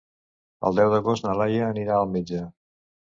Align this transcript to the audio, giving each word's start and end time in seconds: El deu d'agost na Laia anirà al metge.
El 0.69 0.79
deu 0.79 0.87
d'agost 0.93 1.27
na 1.27 1.35
Laia 1.41 1.67
anirà 1.73 1.99
al 1.99 2.09
metge. 2.15 2.41